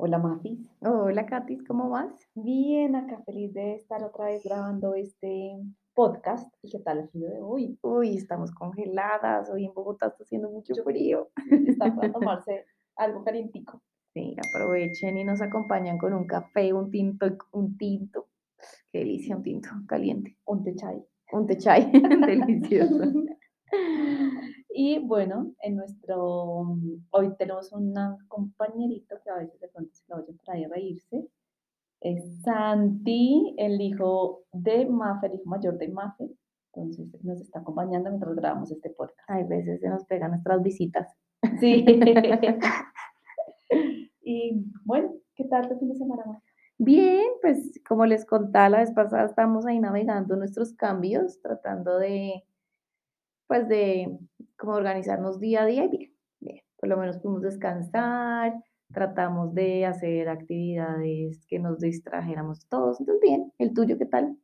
[0.00, 0.60] Hola Mafis.
[0.82, 2.12] Hola Katis, ¿cómo vas?
[2.36, 5.58] Bien, acá feliz de estar otra vez grabando este
[5.92, 6.54] podcast.
[6.62, 7.76] ¿Y qué tal el frío de hoy?
[7.82, 9.50] Uy, estamos congeladas.
[9.50, 11.30] Hoy en Bogotá está haciendo mucho frío.
[11.66, 12.64] Está para tomarse
[12.94, 13.82] algo calientico.
[14.14, 18.28] Sí, aprovechen y nos acompañan con un café, un tinto, un tinto.
[18.92, 20.36] Qué delicia, un tinto caliente.
[20.46, 21.04] Un té chai.
[21.32, 23.02] Un té chai, delicioso.
[24.80, 26.76] Y bueno, en nuestro,
[27.10, 27.92] hoy tenemos un
[28.28, 31.26] compañerito que a veces de pronto se lo oyen por ahí reírse.
[32.00, 36.30] Es Santi, el hijo de Mafe, el hijo mayor de Mafe.
[36.72, 39.28] Entonces nos está acompañando mientras grabamos este podcast.
[39.28, 41.12] Hay veces se nos pegan nuestras visitas.
[41.58, 41.84] Sí.
[44.22, 46.22] y bueno, ¿qué tal tu fin de semana?
[46.24, 46.46] Mafe?
[46.78, 52.44] Bien, pues como les contaba la vez pasada, estamos ahí navegando nuestros cambios, tratando de,
[53.48, 54.16] pues de
[54.56, 56.60] como organizarnos día a día y bien, bien.
[56.78, 58.54] Por lo menos pudimos descansar,
[58.92, 63.00] tratamos de hacer actividades que nos distrajéramos todos.
[63.00, 64.36] Entonces, bien, ¿el tuyo qué tal?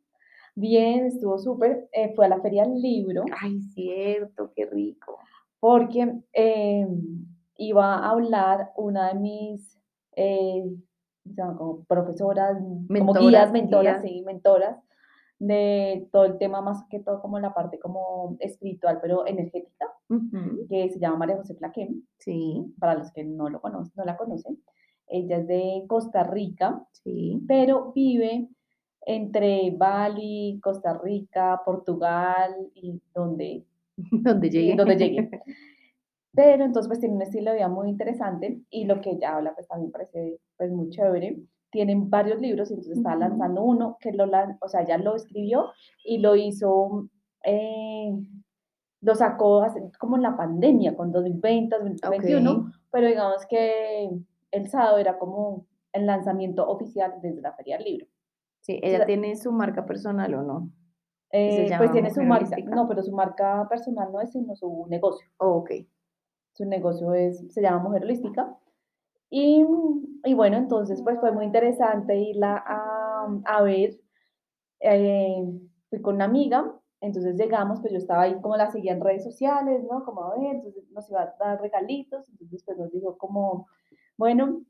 [0.56, 1.88] Bien, estuvo súper.
[1.92, 5.18] Eh, fue a la feria del libro Ay, cierto, qué rico.
[5.60, 6.86] porque eh,
[7.56, 9.78] iba a hablar una de mis
[10.16, 10.64] eh,
[11.36, 14.12] como profesoras, como Mentoras, guías, mentoras, guías.
[14.14, 14.78] sí, mentoras,
[15.38, 20.66] de todo el tema más que todo como la parte como espiritual, pero energética, Ujú,
[20.68, 24.16] que se llama María José Plaquem, Sí, para los que no lo conocen, no la
[24.16, 24.58] conocen.
[25.06, 27.42] Ella es de Costa Rica, sí.
[27.46, 28.48] pero vive
[29.06, 33.64] entre Bali, Costa Rica, Portugal y donde,
[33.96, 34.74] Donde llegue.
[34.76, 35.30] donde llegue.
[36.32, 39.54] Pero entonces pues tiene un estilo de vida muy interesante y lo que ella habla
[39.54, 41.38] pues también parece pues muy chévere.
[41.74, 43.18] Tienen varios libros y entonces Ujú.
[43.18, 44.26] lanzando uno que lo,
[44.60, 45.72] o sea, ella lo escribió
[46.04, 47.08] y lo hizo,
[47.44, 48.12] eh,
[49.00, 49.66] lo sacó
[49.98, 52.66] como en la pandemia, con 2020, 2021, Ok.
[52.92, 54.08] pero digamos que
[54.52, 58.06] el sábado era como el lanzamiento oficial desde la Feria del Libro.
[58.60, 60.70] Sí, ella sea- tiene su marca personal o no.
[61.32, 65.26] Eh, pues tiene su marca, no, pero su marca personal no es sino su negocio.
[65.38, 65.70] Oh, ok.
[66.52, 68.56] Su negocio es, se llama Mujer Holística.
[69.36, 69.66] Y,
[70.22, 73.98] y bueno, entonces pues fue muy interesante irla a, a ver.
[74.78, 75.44] Eh,
[75.90, 79.24] fui con una amiga, entonces llegamos, pues yo estaba ahí como la seguía en redes
[79.24, 80.04] sociales, ¿no?
[80.04, 83.66] Como a ver, entonces nos iba a dar regalitos, entonces después nos dijo como,
[84.16, 84.62] bueno,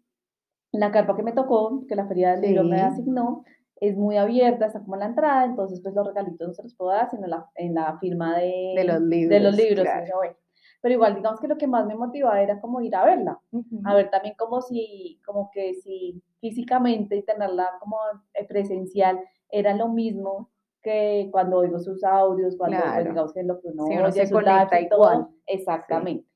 [0.73, 3.45] la carpa que me tocó, que la feria del libro me asignó,
[3.77, 6.75] es muy abierta, está como en la entrada, entonces pues los regalitos no se los
[6.75, 9.81] puedo dar, sino en la, en la firma de, De los de los libros, libros.
[9.81, 10.07] y claro.
[10.09, 10.37] yo, bueno.
[10.85, 13.41] Pero igual, digamos que lo que más me motivaba era como ir a verla,
[13.87, 17.97] a ver también como si, como que si físicamente y tenerla como
[18.35, 19.19] eh, presencial
[19.49, 20.51] era lo mismo
[20.83, 23.09] que cuando oigo sus audios, cuando pues, Claro.
[23.11, 25.29] digamos que lo que uno Sí, uno oye, se conecta y todo, igual.
[25.47, 26.27] exactamente.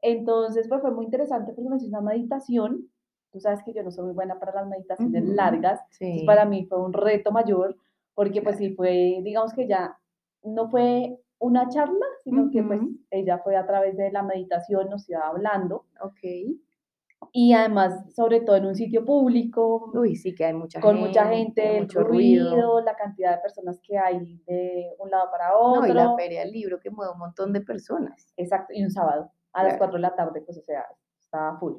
[0.00, 2.88] Entonces, pues fue muy interesante porque me hice una meditación.
[3.32, 5.80] Tú sabes que yo no soy muy buena para las meditaciones largas.
[5.98, 7.76] Entonces, para mí fue un reto mayor
[8.14, 9.98] porque pues sí fue, digamos que ya
[10.44, 12.80] no fue una charla, sino que pues
[13.10, 16.20] ella fue a través de la meditación, nos iba hablando Ok.
[17.32, 21.08] y además, sobre todo en un sitio público, Uy, sí que hay mucha con gente,
[21.08, 22.80] mucha gente, el mucho ruido, ruido.
[22.82, 25.86] la cantidad de personas que hay de un lado para No, otro.
[25.86, 28.32] y la feria del libro que mueve un montón de personas.
[28.36, 29.78] Exacto, y un sábado a las Claro.
[29.78, 30.84] 4 de la tarde, pues o sea,
[31.20, 31.74] estaba full.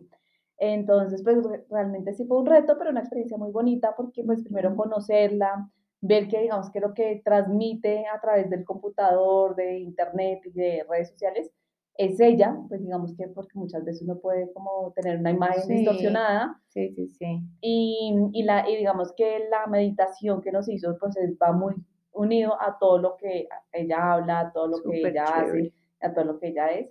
[0.57, 4.43] Entonces, pues re- realmente sí fue un reto, pero una experiencia muy bonita porque pues
[4.43, 5.69] primero conocerla,
[6.05, 10.85] ver que digamos que lo que transmite a través del computador, de internet y de
[10.89, 11.49] redes sociales
[11.95, 15.73] es ella, pues digamos que porque muchas veces uno puede como tener una imagen Sí.
[15.75, 17.39] distorsionada Sí, sí, sí.
[17.61, 21.73] y, y, la, y digamos que la meditación que nos hizo pues es- va muy
[22.11, 25.73] unido a todo lo que ella habla, a todo lo que ella hace, chévere.
[26.01, 26.89] a todo lo que ella es.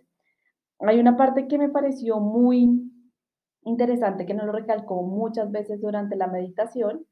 [0.80, 2.90] Hay una parte que me pareció muy
[3.64, 7.04] interesante que nos lo recalcó muchas veces durante la meditación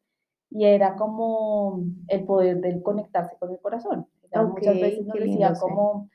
[0.50, 4.06] y era como el poder del conectarse con el corazón.
[4.22, 6.08] Ella muchas veces nos decía lindo, como,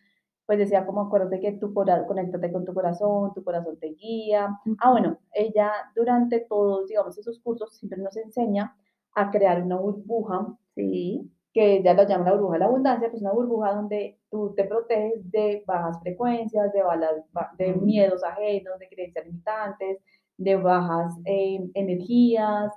[0.45, 4.59] pues decía como acuérdate que tu cora conéctate con tu corazón, tu corazón te guía.
[4.79, 8.75] Ah, bueno, ella durante todos, digamos, esos cursos siempre nos enseña
[9.15, 11.31] a crear una burbuja Sí.
[11.53, 14.65] que ella lo llama la burbuja de la abundancia, pues una burbuja donde tú te
[14.65, 17.85] proteges de bajas frecuencias, de, balas, ba- de Ujú.
[17.85, 19.99] miedos ajenos, de creencias limitantes,
[20.37, 22.73] de bajas eh, energías,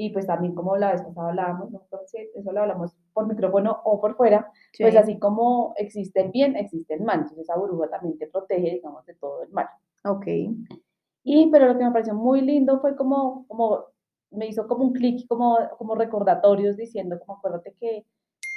[0.00, 3.26] y pues también como la vez pasada hablábamos, no sé si eso lo hablamos por
[3.26, 4.96] micrófono o por fuera, pues Sí.
[4.96, 9.04] así como existe el bien, existe el mal, entonces esa burbuja también te protege, digamos,
[9.06, 9.66] de todo el mal.
[10.04, 10.26] Ok.
[11.24, 13.86] Y, pero lo que me pareció muy lindo fue como, como
[14.30, 18.06] me hizo como un clic, como, como recordatorios diciendo, como acuérdate que,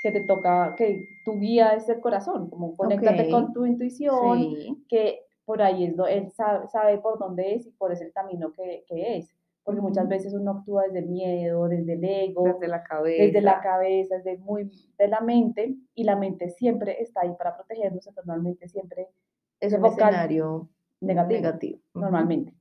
[0.03, 3.53] que te toca, que tu guía es el corazón, como conéctate con Ok.
[3.53, 4.85] tu intuición, Sí.
[4.87, 8.51] que por ahí es, él sabe, sabe por dónde es y por ese el camino
[8.53, 9.33] que, que es.
[9.63, 13.53] Porque muchas veces uno actúa desde el miedo, desde el ego, Desde la desde la
[13.53, 13.61] cabeza.
[13.61, 18.25] cabeza, desde muy de la mente, y la mente siempre está ahí para protegernos, entonces
[18.27, 19.09] normalmente siempre
[19.59, 20.69] Es un escenario
[20.99, 21.79] negativo, negativo.
[21.93, 22.55] Normalmente.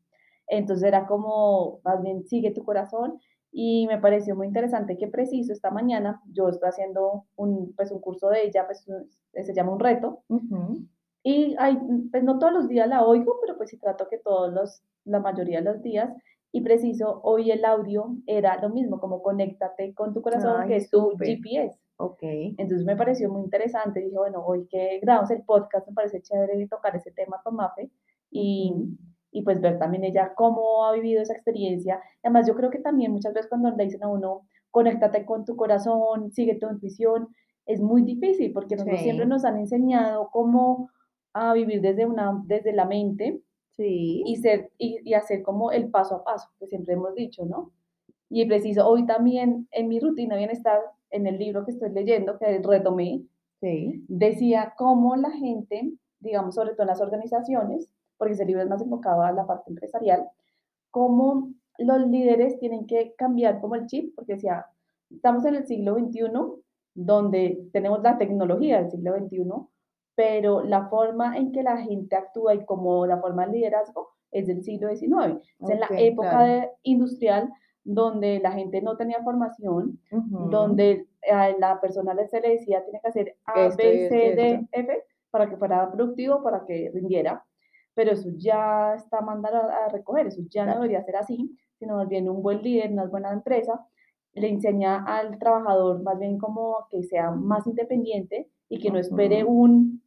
[0.46, 3.18] Entonces era como, más bien, sigue tu corazón,
[3.52, 8.00] y me pareció muy interesante que preciso esta mañana yo estoy haciendo un, pues, un
[8.00, 8.84] curso de ella, pues,
[9.32, 10.86] se llama Un Reto, Ujú.
[11.24, 11.78] y hay,
[12.10, 15.18] pues no todos los días la oigo, pero pues sí trato que todos los, la
[15.20, 16.10] mayoría de los días,
[16.52, 20.78] y preciso, hoy el audio era lo mismo, como conéctate con tu corazón, que Ay,
[20.80, 21.28] es tu súper.
[21.28, 21.78] GPS.
[21.96, 22.54] Okey.
[22.58, 26.66] Entonces me pareció muy interesante, dije, bueno, hoy que grabamos el podcast, me parece chévere
[26.68, 27.90] tocar ese tema con Mafe,
[28.30, 28.88] y, Ujú.
[29.32, 32.00] y pues ver también ella cómo ha vivido esa experiencia.
[32.22, 35.56] Además, yo creo que también muchas veces cuando le dicen a uno, conéctate con tu
[35.56, 37.28] corazón, sigue tu intuición,
[37.66, 40.90] es muy difícil, porque nosotros siempre nos han enseñado cómo
[41.32, 43.42] a vivir desde una desde la mente
[43.80, 44.22] Sí.
[44.26, 47.72] y ser y y hacer como el paso a paso, que siempre hemos dicho, ¿no?
[48.28, 50.80] Y preciso, hoy también en mi rutina bienestar,
[51.10, 53.22] en el libro que estoy leyendo, que retomé,
[53.60, 54.04] Sí.
[54.08, 58.82] decía cómo la gente, digamos, sobre todo en las organizaciones, porque ese libro es más
[58.82, 60.28] enfocado a la parte empresarial,
[60.90, 64.66] cómo los líderes tienen que cambiar como el chip, porque decía,
[65.10, 66.62] estamos en el siglo XXI,
[66.94, 69.44] donde tenemos la tecnología del siglo XXI,
[70.14, 74.46] pero la forma en que la gente actúa y como la forma de liderazgo es
[74.46, 75.38] del siglo XIX.
[75.60, 76.46] Es en la época claro.
[76.46, 77.52] de, industrial
[77.82, 80.50] donde la gente no tenía formación, Ujú.
[80.50, 84.42] donde a la persona se le decía tiene que hacer A, Esto B, C, esto.
[84.42, 87.44] D, F para que fuera productivo, para que rindiera,
[87.94, 90.82] pero eso ya está mandado a recoger, eso ya no Claro.
[90.82, 93.86] debería ser así, sino más bien un buen líder, una buena empresa,
[94.34, 99.44] le enseña al trabajador más bien como que sea más independiente y que no espere
[99.44, 100.02] un,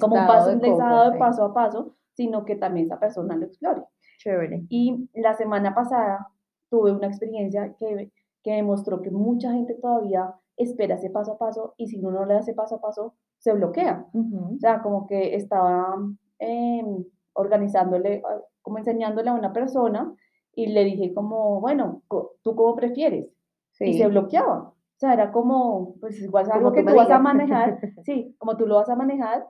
[0.00, 1.18] como un Listado paso, de un listado de sí.
[1.18, 3.82] paso a paso, sino que también esa persona lo explore.
[4.18, 4.64] Chévere.
[4.70, 6.28] Y la semana pasada
[6.70, 8.10] tuve una experiencia que,
[8.42, 12.24] que demostró que mucha gente todavía espera ese paso a paso y si uno no
[12.24, 14.06] le ese paso a paso, se bloquea.
[14.14, 14.58] O Ujú.
[14.58, 15.96] sea, como que estaba
[16.38, 16.82] eh,
[17.34, 20.12] organizándole, ah, como enseñándole a una persona
[20.54, 22.02] y le dije como, bueno,
[22.42, 23.26] ¿tú cómo prefieres?
[23.80, 24.72] Y se Sí, bloqueaba.
[24.98, 28.56] O sea, era como, pues igual es algo que tú vas a manejar, sí, como
[28.56, 29.46] tú lo vas a manejar,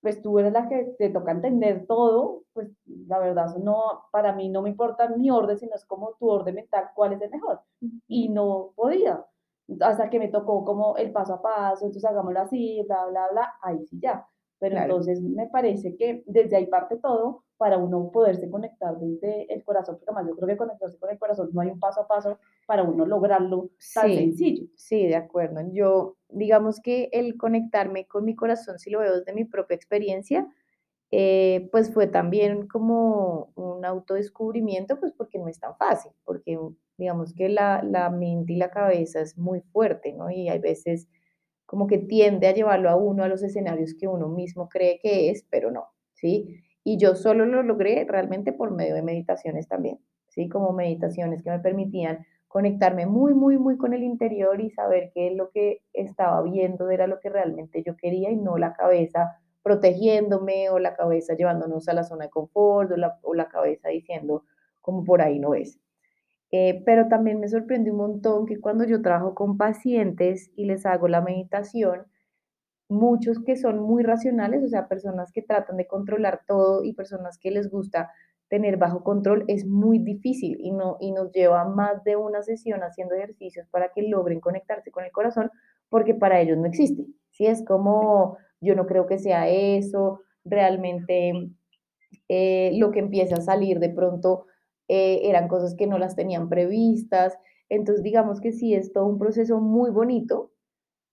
[0.00, 2.68] pues tú eres la que te toca entender todo, pues
[3.06, 6.28] la verdad, eso no, para mí no me importa mi orden, sino es como tu
[6.28, 7.60] orden mental, cuál es el mejor.
[8.08, 9.24] Y no podía,
[9.82, 13.54] hasta que me tocó como el paso a paso, entonces hagámoslo así, bla, bla, bla,
[13.62, 14.26] ahí sí ya.
[14.62, 14.78] Pero Claro.
[14.78, 19.96] entonces me parece que desde ahí parte todo para uno poderse conectar desde el corazón,
[19.96, 22.38] porque además yo creo que conectarse con el corazón no hay un paso a paso
[22.66, 24.68] para uno lograrlo tan Sí, sencillo.
[24.76, 25.60] sí, de acuerdo.
[25.72, 30.46] Yo, digamos que el conectarme con mi corazón, si lo veo desde mi propia experiencia,
[31.10, 36.58] eh, pues fue también como un autodescubrimiento, pues porque no es tan fácil, porque
[36.98, 40.30] digamos que la, la mente y la cabeza es muy fuerte, ¿no?
[40.30, 41.08] Y hay veces
[41.72, 45.30] como que tiende a llevarlo a uno a los escenarios que uno mismo cree que
[45.30, 46.60] es, pero no, ¿sí?
[46.84, 49.98] Y yo solo lo logré realmente por medio de meditaciones también,
[50.28, 50.50] ¿sí?
[50.50, 55.30] Como meditaciones que me permitían conectarme muy, muy, muy con el interior y saber que
[55.30, 60.68] lo que estaba viendo era lo que realmente yo quería y no la cabeza protegiéndome
[60.68, 64.44] o la cabeza llevándonos a la zona de confort o la, o la cabeza diciendo
[64.82, 65.80] como por ahí no es.
[66.52, 70.84] Eh, pero también me sorprende un montón que cuando yo trabajo con pacientes y les
[70.84, 72.06] hago la meditación,
[72.90, 77.38] muchos que son muy racionales, o sea, personas que tratan de controlar todo y personas
[77.38, 78.10] que les gusta
[78.48, 82.82] tener bajo control, es muy difícil y, no, y nos lleva más de una sesión
[82.82, 85.50] haciendo ejercicios para que logren conectarse con el corazón,
[85.88, 87.06] porque para ellos no existe.
[87.30, 91.32] Si es como, yo no creo que sea eso, realmente
[92.28, 94.44] eh, lo que empieza a salir de pronto
[94.94, 97.38] eh, eran cosas que no las tenían previstas.
[97.70, 100.52] Entonces, digamos que sí, es todo un proceso muy bonito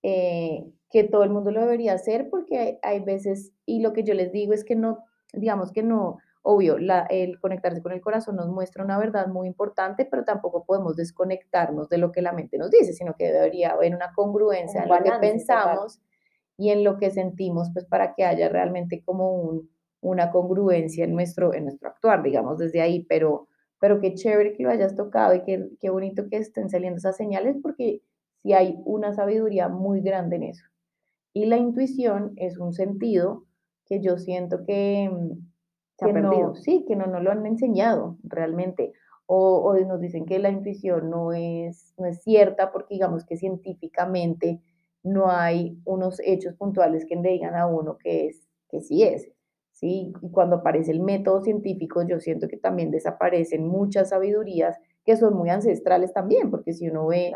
[0.03, 4.03] eh, que todo el mundo lo debería hacer porque hay, hay veces, y lo que
[4.03, 8.01] yo les digo es que no, digamos que no, obvio, la, el conectarse con el
[8.01, 12.33] corazón nos muestra una verdad muy importante, pero tampoco podemos desconectarnos de lo que la
[12.33, 15.21] mente nos dice, sino que debería haber una congruencia Un en lo que total.
[15.21, 16.01] pensamos
[16.57, 19.69] y en lo que sentimos, pues para que haya realmente como un,
[20.01, 23.47] una congruencia en nuestro, en nuestro actuar, digamos, desde ahí, pero,
[23.79, 27.17] pero qué chévere que lo hayas tocado y qué, qué bonito que estén saliendo esas
[27.17, 28.01] señales porque
[28.41, 30.65] sí hay una sabiduría muy grande en eso.
[31.33, 33.45] Y la intuición es un sentido
[33.85, 35.31] que yo siento que mm,
[36.01, 38.93] ha Que perdido, no, sí, que no nos lo han enseñado realmente.
[39.25, 43.37] O, o nos dicen que la intuición no es, no es cierta porque digamos que
[43.37, 44.59] científicamente
[45.03, 49.29] no hay unos hechos puntuales que le digan a uno que, es, que sí es.
[49.79, 50.13] ¿Sí?
[50.21, 55.35] Y cuando aparece el método científico, yo siento que también desaparecen muchas sabidurías que son
[55.35, 57.33] muy ancestrales también, porque si uno ve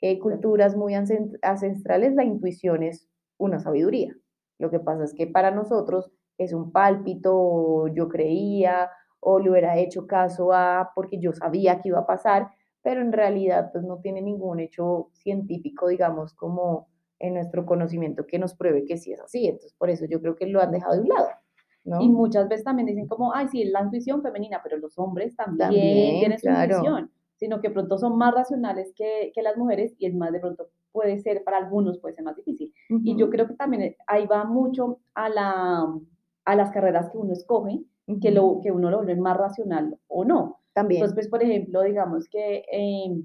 [0.00, 4.16] eh, culturas muy ancestrales, la intuición es una sabiduría.
[4.58, 9.76] Lo que pasa es que para nosotros es un pálpito, yo creía, o le hubiera
[9.76, 12.48] hecho caso a porque yo sabía que iba a pasar,
[12.82, 18.38] pero en realidad pues no tiene ningún hecho científico, digamos, como en nuestro conocimiento que
[18.38, 19.46] nos pruebe que sí es así.
[19.46, 21.28] Entonces, por eso yo creo que lo han dejado de un lado.
[21.84, 22.00] ¿No?
[22.00, 25.34] Y muchas veces también dicen como, ay, sí, es la intuición femenina, pero los hombres
[25.36, 25.70] también,
[26.20, 30.14] tienen su intuición, sino que pronto son más racionales que, que, las mujeres y es
[30.14, 32.72] más, de pronto puede ser, para algunos puede ser más difícil.
[33.04, 35.86] Y yo creo que también ahí va mucho a, la,
[36.44, 37.80] a las carreras que uno escoge,
[38.20, 40.60] que, lo, que uno lo vuelve más racional o no.
[40.72, 40.98] También.
[40.98, 43.22] Entonces, pues, por ejemplo, digamos que eh,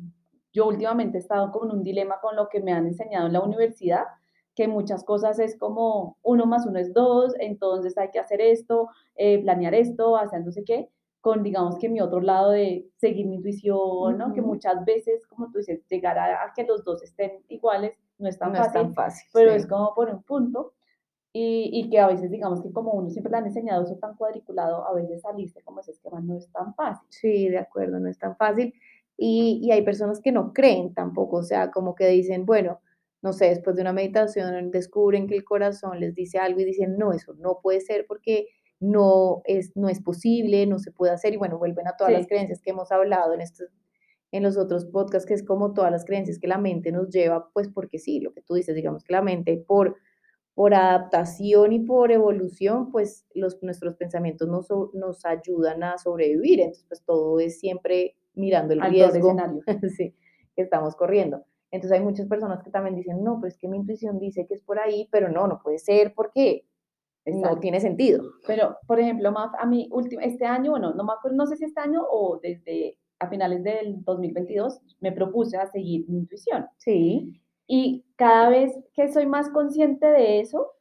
[0.53, 3.33] yo últimamente he estado como en un dilema con lo que me han enseñado en
[3.33, 4.03] la universidad,
[4.55, 8.89] que muchas cosas es como uno más uno es dos, entonces hay que hacer esto,
[9.15, 13.27] eh, planear esto, hacer no sé qué, con digamos que mi otro lado de seguir
[13.27, 14.33] mi intuición, ¿no?
[14.33, 18.39] Que muchas veces, como tú dices, llegar a, que los dos estén iguales no es
[18.39, 20.73] tan, no fácil, es tan fácil, pero es como por un punto.
[21.37, 24.15] Y, y, que a veces, digamos que como uno siempre le han enseñado eso tan
[24.15, 27.05] cuadriculado, a veces salirse como ese esquema no es tan fácil.
[27.09, 28.73] Sí, de acuerdo, no es tan fácil.
[29.17, 32.79] Y, y hay personas que no creen tampoco, o sea, como que dicen, bueno,
[33.25, 36.95] no sé, después de una meditación descubren que el corazón les dice algo y dicen,
[36.95, 41.33] no, eso no puede ser porque no es, no es posible, no se puede hacer,
[41.33, 43.69] y bueno, vuelven a todas las creencias que hemos hablado en estos,
[44.31, 47.49] en los otros podcasts, que es como todas las creencias que la mente nos lleva,
[47.51, 49.95] pues porque sí, lo que tú dices, digamos que la mente por,
[50.53, 56.85] por adaptación y por evolución, pues los, nuestros pensamientos nos, nos ayudan a sobrevivir, entonces
[56.87, 59.35] pues todo es siempre mirando el riesgo
[59.97, 60.13] sí,
[60.55, 61.43] que estamos corriendo.
[61.75, 64.61] Entonces hay muchas personas que también dicen, no, pues que mi intuición dice que es
[64.61, 66.65] por ahí, pero no, no puede ser porque
[67.25, 68.23] no tiene sentido.
[68.45, 69.89] Pero, por ejemplo, a mí,
[70.21, 73.63] este año, bueno, no me acuerdo, no sé si este año o desde a finales
[73.63, 76.67] del 2022, me propuse a seguir mi intuición.
[76.77, 77.41] Sí.
[77.67, 80.73] Y cada vez que soy más consciente de eso,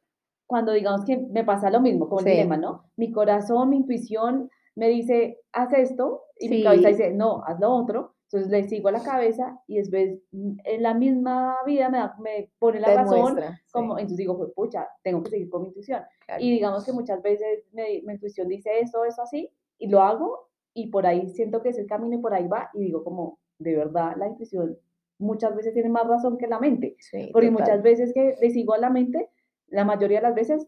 [0.45, 2.85] cuando digamos que me pasa lo mismo, como el dilema, ¿no?
[2.97, 7.71] Mi corazón, mi intuición me dice, haz esto, y mi cabeza dice, no, haz lo
[7.71, 8.14] otro.
[8.25, 12.49] Entonces le sigo a la cabeza y después mm, en la misma vida me, me
[12.59, 13.39] pone la razón.
[13.71, 16.01] como, Entonces digo, pucha, tengo que seguir con mi intuición.
[16.39, 20.87] Y digamos que muchas veces mi, intuición dice eso, eso así, y lo hago y
[20.87, 23.75] por ahí siento que es el camino y por ahí va y digo como, de
[23.75, 24.77] verdad, la intuición
[25.17, 26.97] muchas veces tiene más razón que la mente.
[27.31, 29.29] porque muchas veces que le sigo a la mente,
[29.67, 30.67] la mayoría de las veces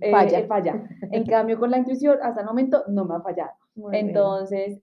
[0.00, 0.46] eh, falla.
[0.46, 0.88] falla.
[1.12, 3.52] En cambio, con la intuición, hasta el momento no me ha fallado.
[3.92, 4.80] Entonces,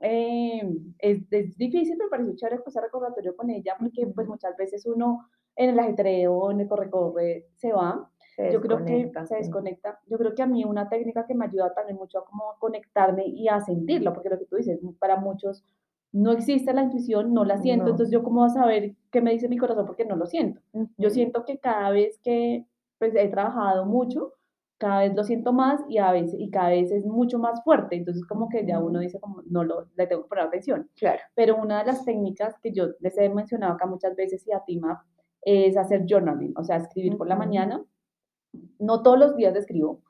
[0.00, 0.62] eh,
[0.98, 5.28] es, es, difícil, pero parece chévere pasar recordatorio con ella, porque pues muchas veces uno
[5.56, 8.10] en el ajetreo, en el corre-corre, se va.
[8.52, 9.98] yo creo que se desconecta.
[10.06, 13.26] Yo creo que a mí una técnica que me ayuda también mucho a como conectarme
[13.26, 15.64] y a sentirlo, porque lo que tú dices, para muchos
[16.12, 19.32] no existe la intuición, no la siento, entonces yo cómo voy a saber qué me
[19.32, 20.60] dice mi corazón porque no lo siento.
[20.96, 22.64] Yo siento que cada vez que
[22.98, 24.32] pues, he trabajado mucho,
[24.78, 27.96] cada vez lo siento más y a veces y cada vez es mucho más fuerte,
[27.96, 30.90] entonces como que ya uno dice como no lo le tengo que poner atención.
[30.96, 31.20] Claro.
[31.34, 34.62] Pero una de las técnicas que yo les he mencionado acá muchas veces y a
[34.64, 34.80] ti
[35.42, 37.84] es hacer journaling, o sea, escribir por la mañana.
[38.78, 40.02] No todos los días escribo,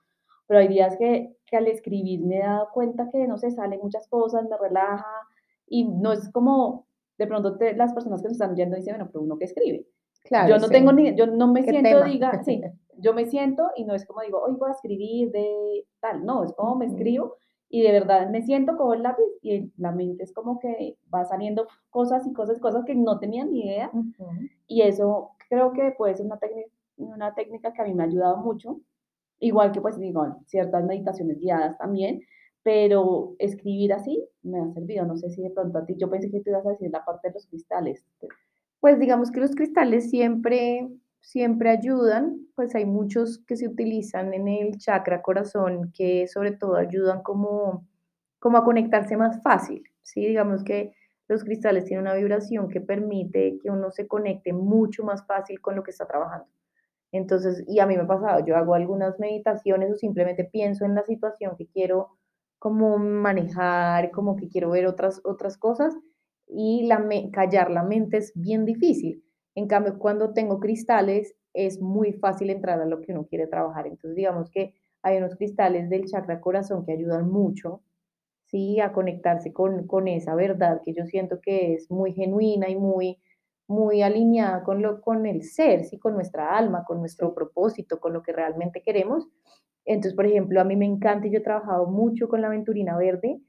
[0.46, 3.80] pero hay días que, que al escribir me he dado cuenta que no se salen
[3.82, 5.06] muchas cosas, me relaja
[5.66, 6.86] y no es como
[7.18, 9.86] de pronto las personas que se están yendo dicen, bueno, pero uno que escribe.
[10.24, 12.60] Claro, yo no tengo ni, yo no me siento, diga, sí,
[12.98, 16.44] yo me siento y no es como digo, hoy voy a escribir de tal, no,
[16.44, 17.36] es como me escribo
[17.68, 21.24] y de verdad me siento con el lápiz y la mente es como que va
[21.24, 23.90] saliendo cosas y cosas, cosas que no tenía ni idea
[24.66, 28.06] y eso creo que puede ser una técnica, una técnica que a mí me ha
[28.06, 28.80] ayudado mucho,
[29.38, 32.22] igual que pues digo, ciertas meditaciones guiadas también,
[32.62, 36.30] pero escribir así me ha servido, no sé si de pronto a ti, yo pensé
[36.30, 38.04] que tú ibas a decir la parte de los cristales.
[38.80, 40.88] Pues digamos que los cristales siempre
[41.26, 46.76] siempre ayudan, pues hay muchos que se utilizan en el chakra corazón que sobre todo
[46.76, 47.84] ayudan como,
[48.38, 50.24] como a conectarse más fácil, ¿sí?
[50.24, 50.92] Digamos que
[51.28, 55.74] los cristales tienen una vibración que permite que uno se conecte mucho más fácil con
[55.74, 56.46] lo que está trabajando.
[57.12, 60.94] Entonces, y a mí me ha pasado, yo hago algunas meditaciones o simplemente pienso en
[60.94, 62.10] la situación que quiero
[62.60, 65.92] como manejar, como que quiero ver otras, otras cosas
[66.46, 69.25] y la callar la mente es bien difícil.
[69.56, 73.86] En cambio, cuando tengo cristales, es muy fácil entrar a lo que uno quiere trabajar.
[73.88, 77.82] Entonces, digamos que hay unos cristales del chakra corazón que ayudan mucho,
[78.44, 78.80] ¿sí?
[78.80, 83.18] A conectarse con, con esa verdad que yo siento que es muy genuina y muy,
[83.66, 85.98] muy alineada con, lo, con el ser, ¿sí?
[85.98, 89.26] Con nuestra alma, con nuestro propósito, con lo que realmente queremos.
[89.86, 92.98] Entonces, por ejemplo, a mí me encanta y yo he trabajado mucho con la aventurina
[92.98, 93.40] verde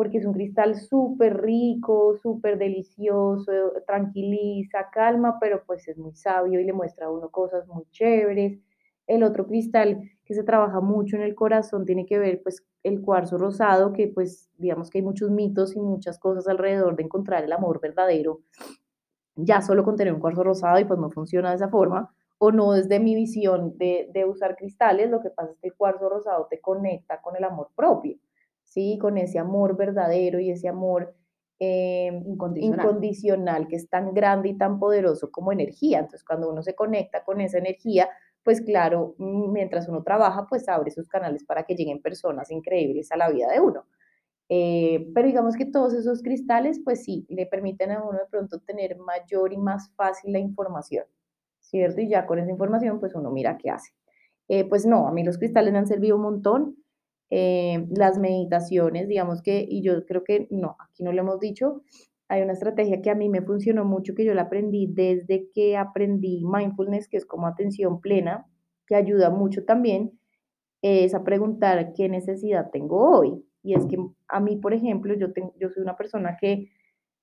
[0.00, 3.52] porque es un cristal súper rico, súper delicioso,
[3.86, 8.58] tranquiliza, calma, pero pues es muy sabio y le muestra a uno cosas muy chéveres.
[9.06, 13.02] El otro cristal que se trabaja mucho en el corazón tiene que ver pues el
[13.02, 17.44] cuarzo rosado, que pues digamos que hay muchos mitos y muchas cosas alrededor de encontrar
[17.44, 18.40] el amor verdadero,
[19.36, 22.52] ya solo con tener un cuarzo rosado y pues no funciona de esa forma, o
[22.52, 26.08] no desde mi visión de, de usar cristales, lo que pasa es que el cuarzo
[26.08, 28.16] rosado te conecta con el amor propio
[28.70, 28.98] ¿sí?
[29.00, 31.14] Con ese amor verdadero y ese amor
[31.60, 32.88] em, incondicional.
[32.88, 35.98] incondicional que es tan grande y tan poderoso como energía.
[36.00, 38.08] Entonces, cuando uno se conecta con esa energía,
[38.44, 43.12] pues claro, mm, mientras uno trabaja, pues abre sus canales para que lleguen personas increíbles
[43.12, 43.84] a la vida de uno.
[44.48, 48.60] Eh, pero digamos que todos esos cristales, pues sí, le permiten a uno de pronto
[48.60, 51.06] tener mayor y más fácil la información,
[51.60, 52.00] ¿cierto?
[52.00, 53.92] Y ya con esa información, pues uno mira qué hace.
[54.48, 56.76] Eh, pues no, a mí los cristales me han servido un montón.
[57.30, 61.82] Eh, las meditaciones, digamos que, y yo creo que no, aquí no lo hemos dicho,
[62.28, 65.76] hay una estrategia que a mí me funcionó mucho, que yo la aprendí desde que
[65.76, 68.46] aprendí mindfulness, que es como atención plena,
[68.86, 70.18] que ayuda mucho también,
[70.82, 73.44] es a preguntar qué necesidad tengo hoy.
[73.62, 73.96] Y es que
[74.28, 76.70] a mí, por ejemplo, yo, tengo, yo soy una persona que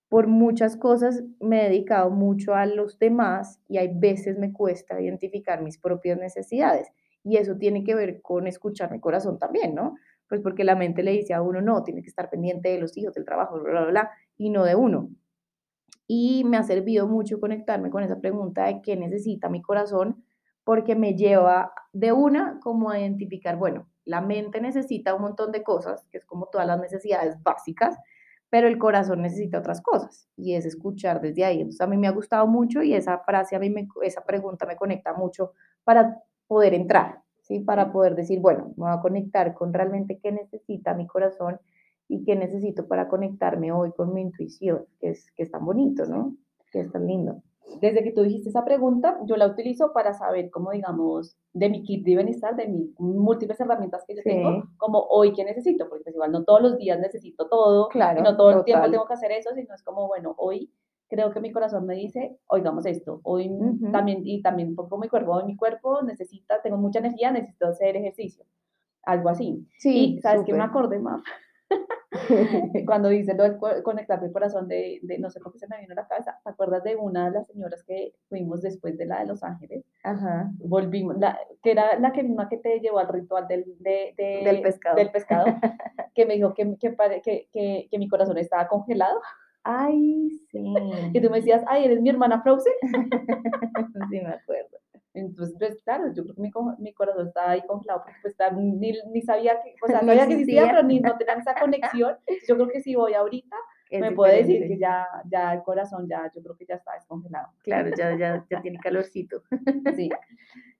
[0.10, 5.02] por muchas cosas me he dedicado mucho a los demás y hay veces me cuesta
[5.02, 6.88] identificar mis propias necesidades.
[7.24, 9.96] Y eso tiene que ver con escuchar mi corazón también, ¿no?
[10.30, 12.98] Pues porque la mente le dice a uno, no, tiene que estar pendiente de los
[12.98, 15.10] hijos, del trabajo, bla, bla, bla, y no de uno.
[16.08, 20.24] Y me ha servido mucho conectarme con esa pregunta de qué necesita mi corazón,
[20.64, 25.64] porque me lleva de una como a identificar, bueno, la mente necesita un montón de
[25.64, 27.98] cosas, que es como todas las necesidades básicas,
[28.50, 31.58] pero el corazón necesita otras cosas y es escuchar desde ahí.
[31.58, 34.78] Entonces a mí me ha gustado mucho y esa frase, a mí esa pregunta me
[34.78, 37.60] conecta mucho para poder entrar, ¿sí?
[37.60, 41.60] Para poder decir, bueno, me voy a conectar con realmente qué necesita mi corazón
[42.08, 46.06] y qué necesito para conectarme hoy con mi intuición, que es, que es tan bonito,
[46.06, 46.36] ¿no?
[46.72, 47.42] Que es tan lindo.
[47.81, 51.83] Desde que tú dijiste esa pregunta, yo la utilizo para saber cómo, digamos, de mi
[51.83, 56.05] kit de bienestar, de mis múltiples herramientas que yo tengo, como hoy qué necesito, porque
[56.05, 59.14] pues igual no todos los días necesito todo, claro, no todo el tiempo tengo que
[59.14, 60.72] hacer eso, sino es como, bueno, hoy
[61.07, 63.50] creo que mi corazón me dice, oigamos esto, hoy
[63.91, 67.67] también, y también un poco mi cuerpo, hoy mi cuerpo necesita, tengo mucha energía, necesito
[67.67, 68.46] hacer ejercicio,
[69.03, 69.67] algo así.
[69.77, 71.22] Sí, y sabes que me acordé más.
[72.85, 75.79] Cuando dice lo de conectar mi corazón de, de, no sé por qué se me
[75.79, 79.05] vino a la cabeza, ¿te acuerdas de una de las señoras que fuimos después de
[79.05, 79.83] la de Los Ángeles?
[80.03, 80.50] Ajá.
[80.59, 84.61] Volvimos, la, que era la que misma que te llevó al ritual del, de, del
[84.61, 85.46] pescado, del pescado
[86.15, 89.20] que me dijo que, que, que, que mi corazón estaba congelado.
[89.63, 90.74] Ay, sí.
[91.13, 92.74] Que tú me decías, ay, eres mi hermana Frozen.
[94.09, 94.77] sí, me acuerdo.
[95.13, 98.93] Entonces, pues claro, yo creo que mi, mi corazón estaba ahí congelado porque pues ni,
[99.11, 102.15] ni sabía que, o sea, sabía que existía, pero ni no tenía esa conexión.
[102.48, 103.55] Yo creo que si voy ahorita,
[103.91, 107.48] me puede decir que ya, ya el corazón, ya, yo creo que ya está descongelado.
[107.63, 109.41] Claro, ya, ya, ya tiene calorcito.
[109.96, 110.09] Sí.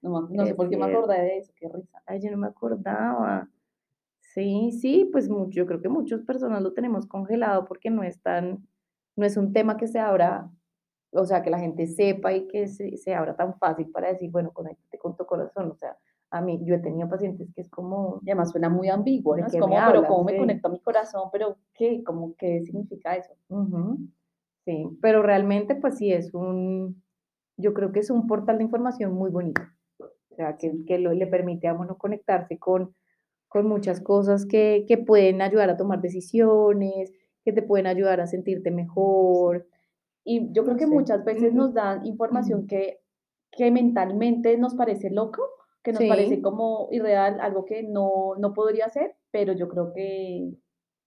[0.02, 2.00] No, no sé por qué me acordé de eso, qué risa.
[2.06, 3.48] Ay, yo no me acordaba.
[4.38, 8.22] Sí, sí, pues mucho, yo creo que muchas personas lo tenemos congelado porque no es
[8.22, 8.64] tan
[9.16, 10.48] no es un tema que se abra,
[11.10, 14.30] o sea, que la gente sepa y que se, se abra tan fácil para decir,
[14.30, 15.96] bueno, conéctate con tu corazón, o sea,
[16.30, 18.20] a mí, yo he tenido pacientes que es como...
[18.24, 19.46] Y además suena muy ambiguo, ¿no?
[19.46, 21.30] Es como, pero ¿cómo me conecto a mi corazón?
[21.32, 22.04] Pero, ¿qué?
[22.04, 23.32] ¿Cómo, ¿Qué significa eso?
[24.64, 27.02] Sí, pero realmente, pues sí, es un...
[27.56, 29.62] Yo creo que es un portal de información muy bonito.
[29.98, 32.94] O sea, que, que le permite a uno conectarse con,
[33.48, 37.12] con muchas cosas que, que pueden ayudar a tomar decisiones,
[37.44, 39.66] que te pueden ayudar a sentirte mejor.
[40.24, 43.00] Y yo creo que muchas veces nos dan información que,
[43.50, 45.42] que mentalmente nos parece loco,
[45.82, 50.52] que nos parece como irreal, algo que no, no podría ser, pero yo creo que,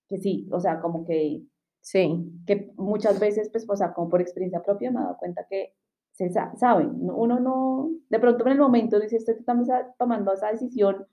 [0.07, 1.43] que sí, o sea, como que
[1.81, 5.45] sí, que muchas veces, pues, o sea, como por experiencia propia me he dado cuenta
[5.47, 5.75] que
[6.11, 9.35] se saben, uno no, de pronto en el momento dice, estoy
[9.97, 11.07] tomando esa decisión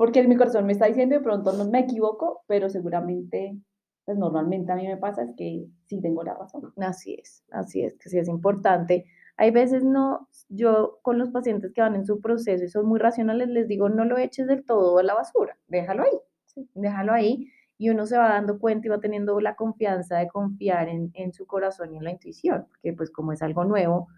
[0.00, 3.58] porque mi corazón me está diciendo, de pronto no me equivoco, pero seguramente
[4.06, 6.72] pues normalmente a mí me pasa es que sí tengo la razón.
[6.78, 9.04] Así es, así es, que sí es importante.
[9.36, 12.98] Hay veces no, yo con los pacientes que van en su proceso y son muy
[12.98, 17.48] racionales, les digo, no lo eches del todo a la basura, déjalo ahí, déjalo ahí
[17.76, 21.34] y uno se va dando cuenta y va teniendo la confianza de confiar en, en
[21.34, 24.08] su corazón y en la intuición, porque pues como es algo nuevo,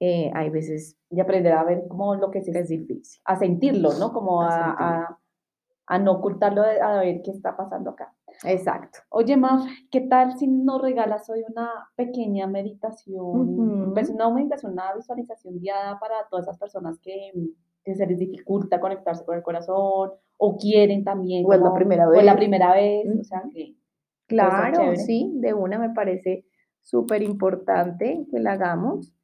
[0.00, 0.96] eh, hay veces...
[1.10, 3.20] Y aprender a ver cómo lo que es, es difícil.
[3.24, 4.12] A sentirlo, ¿no?
[4.12, 5.18] Como a, a,
[5.86, 8.14] a, no ocultarlo, a ver qué está pasando acá.
[8.44, 9.00] Exacto.
[9.08, 13.92] Oye, Maf, ¿qué tal si nos regalas hoy una pequeña meditación?
[13.94, 17.32] Pues una meditación, una visualización guiada para todas esas personas que,
[17.82, 22.08] que se les dificulta conectarse con el corazón o quieren también O es la primera
[22.08, 22.38] o es la vez.
[22.38, 23.74] primera vez, o sea que
[24.28, 26.44] Claro, sí, de una me parece
[26.82, 29.14] súper importante que la hagamos.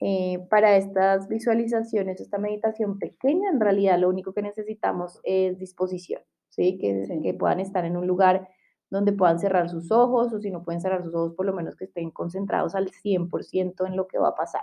[0.00, 6.22] Eh, para estas visualizaciones, esta meditación pequeña, en realidad lo único que necesitamos es disposición,
[6.48, 6.78] ¿sí?
[6.78, 7.20] Que, Sí.
[7.22, 8.48] que puedan estar en un lugar
[8.90, 11.76] donde puedan cerrar sus ojos o si no pueden cerrar sus ojos, por lo menos
[11.76, 14.62] que estén concentrados al 100% en lo que va a pasar.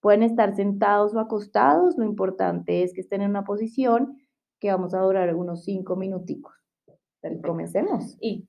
[0.00, 4.18] Pueden estar sentados o acostados, lo importante es que estén en una posición
[4.60, 6.52] que vamos a durar unos cinco minuticos.
[7.20, 7.48] Perfecto.
[7.48, 8.16] Comencemos.
[8.20, 8.46] y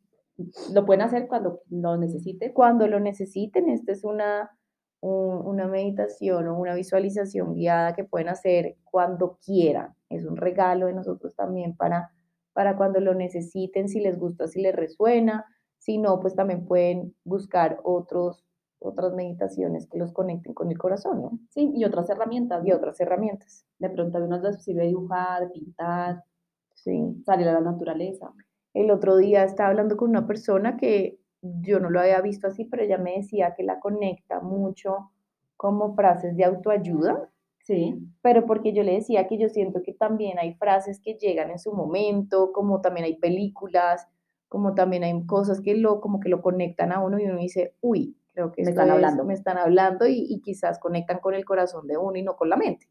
[0.74, 2.52] lo pueden hacer cuando lo necesiten.
[2.52, 3.70] cuando lo necesiten.
[3.70, 4.52] Esta es una,
[5.02, 9.94] un- una meditación o una visualización guiada que pueden hacer cuando quieran.
[10.10, 12.12] Es un regalo de nosotros también para,
[12.54, 15.46] para cuando lo necesiten, si les gusta, si les resuena.
[15.78, 18.44] Si no, pues también pueden buscar otros,
[18.80, 21.40] otras meditaciones que los conecten con el corazón ¿no?
[21.50, 22.66] Sí, y otras herramientas.
[22.66, 23.66] y otras herramientas.
[23.80, 26.24] De pronto a unos les sirve dibujar, pintar,
[26.74, 27.22] Sí.
[27.26, 28.34] salir a la naturaleza.
[28.74, 31.20] El otro día estaba hablando con una persona que
[31.62, 35.12] yo no lo había visto así, pero ella me decía que la conecta mucho
[35.58, 37.30] como frases de autoayuda,
[37.64, 41.52] Sí, pero porque yo le decía que yo siento que también hay frases que llegan
[41.52, 44.08] en su momento, como también hay películas,
[44.48, 47.76] como también hay cosas que lo, como que lo conectan a uno y uno dice,
[47.82, 49.24] uy, creo que Me están es- hablando.
[49.26, 52.50] me están hablando y, y quizás conectan con el corazón de uno y no con
[52.50, 52.88] la mente.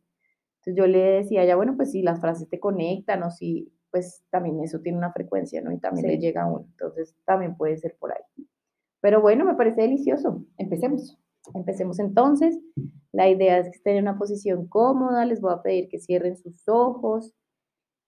[0.56, 3.72] Entonces yo le decía a ella, bueno, pues si las frases te conectan o si,
[3.94, 5.70] pues también eso tiene una frecuencia, ¿no?
[5.70, 6.66] Y también le llega a uno.
[6.68, 8.44] Entonces también puede ser por ahí.
[9.00, 10.44] Pero bueno, me parece delicioso.
[10.58, 11.16] empecemos.
[11.54, 12.58] Empecemos entonces.
[13.12, 15.24] La idea es que estén en una posición cómoda.
[15.26, 17.36] Les voy a pedir que cierren sus ojos.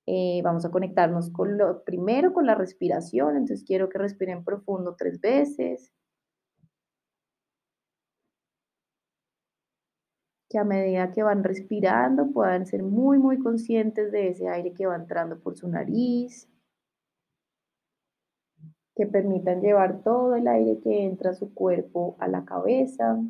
[0.07, 3.37] Eh, vamos a conectarnos con lo primero con la respiración.
[3.37, 5.93] Entonces quiero que respiren profundo tres veces.
[10.57, 14.87] Que a medida que van respirando puedan ser muy, muy conscientes de ese aire que
[14.87, 16.49] va entrando por su nariz.
[18.95, 23.23] Que permitan llevar todo el aire que entra a su cuerpo a la cabeza.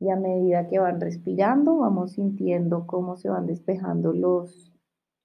[0.00, 4.72] Y a medida que van respirando, vamos sintiendo cómo se van despejando los,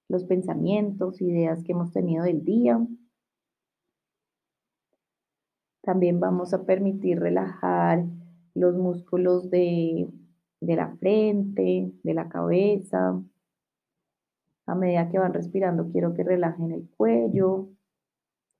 [0.10, 2.86] los pensamientos, ideas que hemos tenido del día.
[5.82, 8.04] También vamos a permitir relajar
[8.56, 10.08] los músculos de,
[10.62, 13.22] de la frente, de la cabeza.
[14.66, 17.70] A medida que van respirando, quiero que relajen el cuello,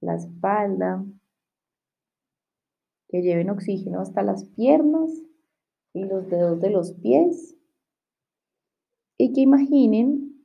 [0.02, 1.06] la espalda,
[3.08, 5.12] que lleven oxígeno hasta las piernas
[5.94, 7.56] y los dedos de los pies.
[9.18, 10.44] Y que imaginen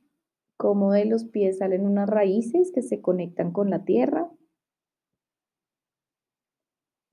[0.55, 4.29] cómo de los pies salen unas raíces que se conectan con la tierra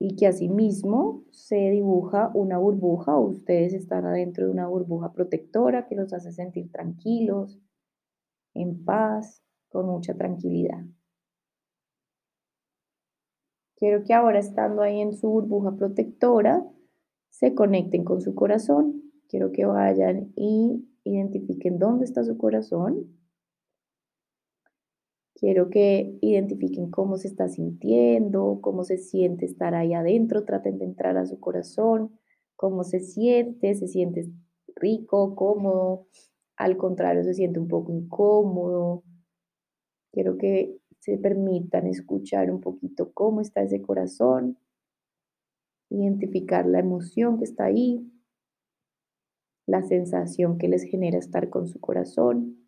[0.07, 5.95] y que asimismo se dibuja una burbuja ustedes están adentro de una burbuja protectora que
[5.95, 7.59] los hace sentir tranquilos,
[8.53, 10.85] en paz, con mucha tranquilidad.
[13.75, 16.65] Quiero que ahora estando ahí en su burbuja protectora,
[17.29, 19.11] se conecten con su corazón.
[19.27, 23.13] Quiero que vayan y identifiquen dónde está su corazón.
[25.39, 30.45] Quiero que identifiquen cómo se está sintiendo, cómo se siente estar ahí adentro.
[30.45, 32.17] Traten de entrar a su corazón,
[32.55, 34.27] cómo se siente, se siente
[34.75, 36.07] rico, cómodo.
[36.55, 39.03] Al contrario, se siente un poco incómodo.
[40.11, 44.57] Quiero que se permitan escuchar un poquito cómo está ese corazón,
[45.91, 48.11] identificar la emoción que está ahí,
[49.67, 52.66] la sensación que les genera estar con su corazón.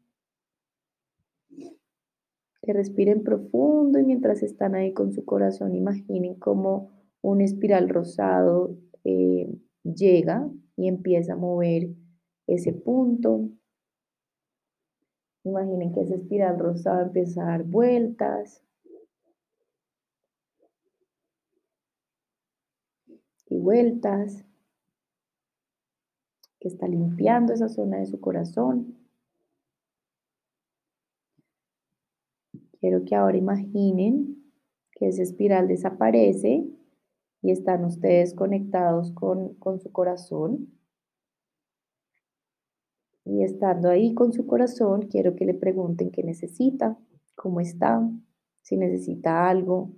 [2.70, 8.78] Que respiren profundo y mientras están ahí con su corazón, imaginen cómo un espiral rosado
[9.04, 9.52] eh,
[9.82, 11.90] llega y empieza a mover
[12.46, 13.50] ese punto.
[15.44, 18.64] Imaginen que ese espiral rosado empieza a dar vueltas.
[23.48, 24.46] Y vueltas.
[26.60, 28.99] Que está limpiando esa zona de su corazón.
[32.80, 34.44] Quiero que ahora imaginen
[34.94, 36.66] que esa espiral desaparece
[37.42, 40.70] y están ustedes conectados con, con su corazón.
[43.26, 46.98] Y estando ahí con su corazón, quiero que le pregunten qué necesita,
[47.36, 48.02] cómo está,
[48.62, 49.92] si necesita algo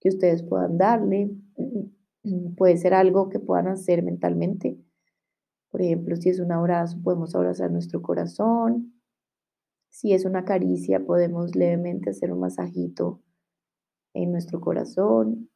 [0.00, 1.30] que ustedes puedan darle.
[2.56, 4.78] Puede ser algo que puedan hacer mentalmente.
[5.70, 8.95] Por ejemplo, si es un abrazo, podemos abrazar nuestro corazón.
[9.96, 13.22] Si es una caricia, podemos levemente hacer un masajito
[14.12, 15.48] en nuestro corazón.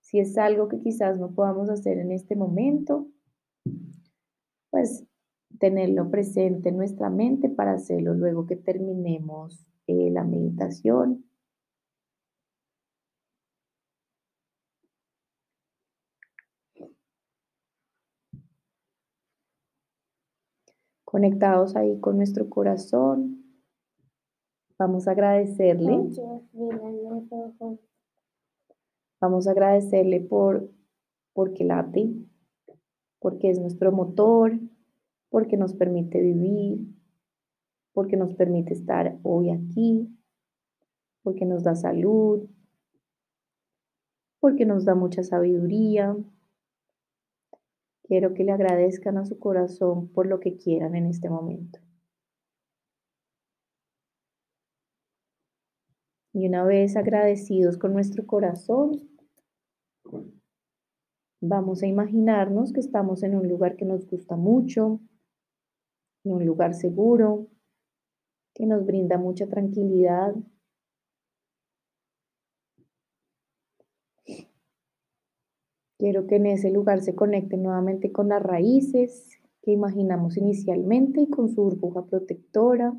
[0.00, 3.08] Si es algo que quizás no podamos hacer en este momento,
[4.70, 5.04] pues
[5.58, 11.26] tenerlo presente en nuestra mente para hacerlo luego que terminemos eh, la meditación.
[21.04, 23.49] Conectados ahí con nuestro corazón.
[24.80, 26.08] Vamos a agradecerle.
[29.20, 30.70] Vamos a agradecerle por
[31.34, 32.10] porque late,
[33.18, 34.58] porque es nuestro motor,
[35.28, 36.78] porque nos permite vivir,
[37.92, 40.08] porque nos permite estar hoy aquí,
[41.22, 42.48] porque nos da salud,
[44.40, 46.16] porque nos da mucha sabiduría.
[48.04, 51.80] Quiero que le agradezcan a su corazón por lo que quieran en este momento.
[56.32, 58.92] Y una vez agradecidos con nuestro corazón,
[61.40, 65.00] vamos a imaginarnos que estamos en un lugar que nos gusta mucho,
[66.24, 67.48] en un lugar seguro,
[68.54, 70.34] que nos brinda mucha tranquilidad.
[75.98, 81.28] Quiero que en ese lugar se conecte nuevamente con las raíces que imaginamos inicialmente y
[81.28, 82.94] con su burbuja protectora.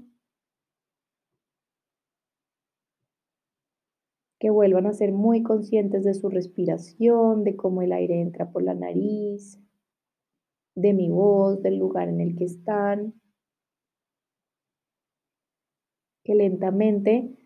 [4.41, 8.63] Que vuelvan a ser muy conscientes de su respiración, de cómo el aire entra por
[8.63, 9.61] la nariz,
[10.73, 13.13] de mi voz, del lugar en el que están.
[16.23, 17.37] Que lentamente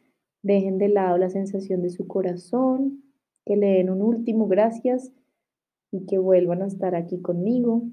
[0.41, 3.03] dejen de lado la sensación de su corazón,
[3.45, 5.11] que le den un último gracias
[5.91, 7.83] y que vuelvan a estar aquí conmigo.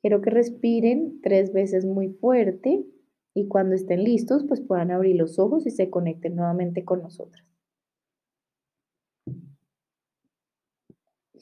[0.00, 2.86] Quiero que respiren tres veces muy fuerte
[3.34, 7.46] y cuando estén listos, pues puedan abrir los ojos y se conecten nuevamente con nosotros.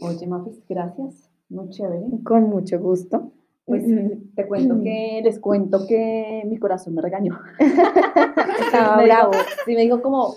[0.01, 1.31] Oye, Mafis, gracias.
[1.48, 2.07] Muy chévere.
[2.24, 3.33] Con mucho gusto.
[3.64, 3.85] Pues
[4.35, 7.38] te cuento que, les cuento que mi corazón me regañó.
[8.61, 9.33] Estaba bravo.
[9.66, 10.35] sí, me dijo como,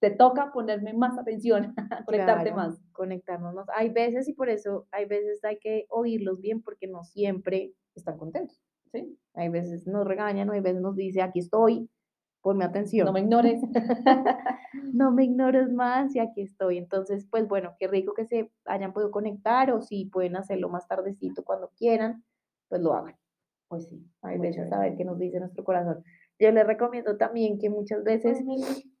[0.00, 1.74] te toca ponerme más atención,
[2.06, 2.78] conectarte más.
[2.92, 3.66] Conectarnos más.
[3.74, 8.18] Hay veces, y por eso hay veces hay que oírlos bien porque no siempre están
[8.18, 8.60] contentos.
[8.94, 9.18] ¿Sí?
[9.34, 11.90] Hay veces nos regañan, hay veces nos dice, aquí estoy,
[12.40, 13.06] ponme atención.
[13.06, 13.60] No me ignores.
[14.92, 16.78] no me ignores más y aquí estoy.
[16.78, 20.86] Entonces, pues bueno, qué rico que se hayan podido conectar o si pueden hacerlo más
[20.86, 22.22] tardecito cuando quieran,
[22.68, 23.16] pues lo hagan.
[23.68, 26.04] Pues sí, hay veces a ver qué nos dice nuestro corazón.
[26.38, 28.38] Yo les recomiendo también que muchas veces,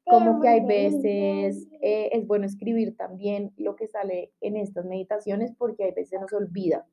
[0.04, 5.52] como que hay veces eh, es bueno escribir también lo que sale en estas meditaciones
[5.56, 6.86] porque hay veces nos olvida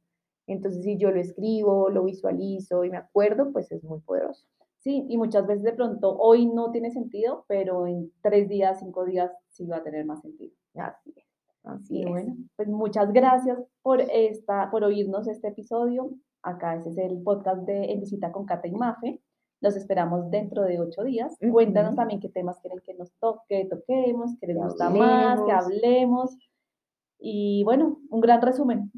[0.47, 4.45] entonces, si yo lo escribo, lo visualizo y me acuerdo, pues es muy poderoso.
[4.79, 9.05] Sí, y muchas veces de pronto hoy no tiene sentido, pero en tres días, cinco
[9.05, 10.53] días sí va a tener más sentido.
[10.75, 11.25] Así es.
[11.63, 16.09] Así bueno, pues muchas gracias por, esta, por oírnos este episodio.
[16.41, 19.21] Acá ese es el podcast de En Visita con Cata y Mafe.
[19.61, 21.37] Los esperamos dentro de ocho días.
[21.51, 26.35] Cuéntanos también qué temas quieren que nos toque, toquemos, que les gusta más, que hablemos.
[27.19, 28.91] Y bueno, un gran resumen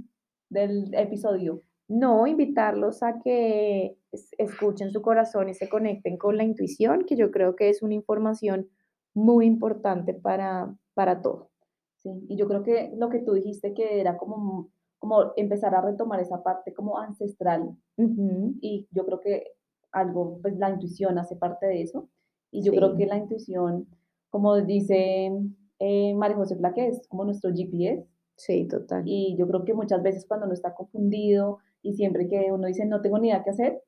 [0.53, 1.61] del episodio?
[1.87, 3.97] No, invitarlos a que
[4.37, 7.93] escuchen su corazón y se conecten con la intuición, que yo creo que es una
[7.93, 8.69] información
[9.13, 11.49] muy importante para, para todo.
[11.97, 15.81] Sí, y yo creo que lo que tú dijiste que era como, como empezar a
[15.81, 17.75] retomar esa parte como ancestral.
[17.97, 19.43] Y yo creo que
[19.91, 22.09] algo, pues la intuición hace parte de eso.
[22.51, 23.87] Y yo creo que la intuición,
[24.29, 25.31] como dice
[25.79, 28.05] eh, María José Flaque, es como nuestro GPS.
[28.35, 29.03] Sí, total.
[29.05, 32.85] Y yo creo que muchas veces cuando uno está confundido y siempre que uno dice
[32.85, 33.81] no tengo ni idea qué hacer,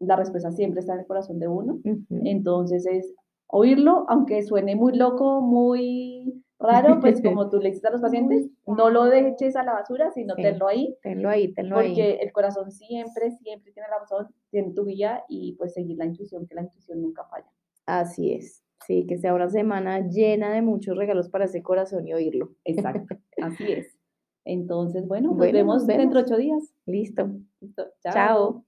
[0.00, 1.80] la respuesta siempre está en el corazón de uno.
[2.10, 3.14] Entonces es
[3.48, 8.48] oírlo, aunque suene muy loco, muy raro, pues como tú le dices a los pacientes,
[8.66, 10.96] no lo dejes a la basura, sino tenlo ahí.
[11.02, 11.88] Tenlo ahí, tenlo ahí.
[11.88, 16.04] Porque el corazón siempre, siempre tiene la razón, tiene tu guía y pues seguir la
[16.04, 17.50] intuición, que la intuición nunca falla.
[17.86, 18.62] Así es.
[18.86, 22.54] Sí, que sea una semana llena de muchos regalos para ese corazón y oírlo.
[22.64, 23.98] Exacto, así es.
[24.44, 26.72] Entonces, bueno, nos vemos, dentro de ocho días.
[26.86, 27.30] Listo.
[27.60, 27.86] Listo.
[28.02, 28.64] Chao.